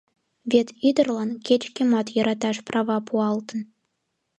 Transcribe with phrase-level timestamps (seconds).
[0.51, 3.59] Вет ӱдырлан кеч-кӧмат йӧраташ права пуалтын.